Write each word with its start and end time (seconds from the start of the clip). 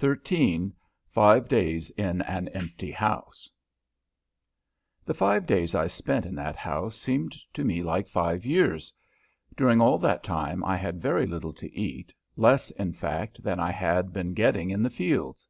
XIII 0.00 0.70
FIVE 1.08 1.48
DAYS 1.48 1.90
IN 1.96 2.22
AN 2.22 2.46
EMPTY 2.54 2.92
HOUSE 2.92 3.50
The 5.04 5.12
five 5.12 5.44
days 5.44 5.74
I 5.74 5.88
spent 5.88 6.24
in 6.24 6.36
that 6.36 6.54
house 6.54 6.96
seemed 6.96 7.34
to 7.54 7.64
me 7.64 7.82
like 7.82 8.06
five 8.06 8.46
years. 8.46 8.92
During 9.56 9.80
all 9.80 9.98
that 9.98 10.22
time 10.22 10.62
I 10.62 10.76
had 10.76 11.02
very 11.02 11.26
little 11.26 11.52
to 11.54 11.76
eat 11.76 12.14
less, 12.36 12.70
in 12.70 12.92
fact, 12.92 13.42
than 13.42 13.58
I 13.58 13.72
had 13.72 14.12
been 14.12 14.34
getting 14.34 14.70
in 14.70 14.84
the 14.84 14.88
fields. 14.90 15.48